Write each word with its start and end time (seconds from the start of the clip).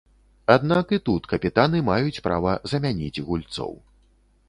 Аднак 0.53 0.93
і 0.97 0.99
тут 1.09 1.29
капітаны 1.35 1.83
маюць 1.91 2.23
права 2.29 2.57
замяніць 2.75 3.23
гульцоў. 3.33 3.73